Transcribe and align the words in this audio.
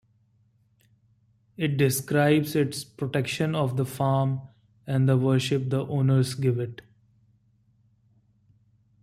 It 1.57 1.77
describes 1.77 2.55
its 2.55 2.83
protection 2.83 3.53
of 3.53 3.77
the 3.77 3.85
farm 3.85 4.41
and 4.87 5.07
the 5.07 5.15
worship 5.15 5.69
the 5.69 5.85
owners 5.85 6.33
give 6.33 6.57
it. 6.59 6.81